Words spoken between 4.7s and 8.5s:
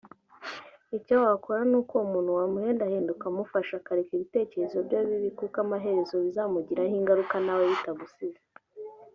bye bibi kuko amaherezo bizamugiraho ingaruka nawe bitagusize